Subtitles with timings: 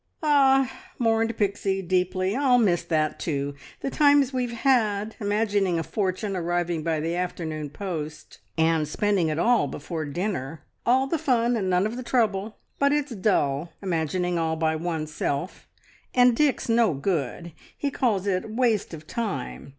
[0.23, 3.53] "Ah!" mourned Pixie deeply, "I'll miss that, too!
[3.81, 9.37] The times we've had, imagining a fortune arriving by the afternoon post, and spending it
[9.37, 10.63] all before dinner!
[10.87, 12.57] All the fun, and none of the trouble.
[12.79, 15.67] But it's dull, imagining all by oneself!
[16.15, 17.51] And Dick's no good.
[17.77, 19.69] He calls it waste of time!